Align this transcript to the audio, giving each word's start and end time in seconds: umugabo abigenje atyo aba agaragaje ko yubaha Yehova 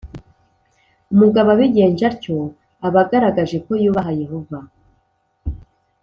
umugabo 1.13 1.49
abigenje 1.55 2.03
atyo 2.11 2.37
aba 2.87 3.01
agaragaje 3.05 3.57
ko 3.65 3.71
yubaha 3.83 4.11
Yehova 4.21 4.59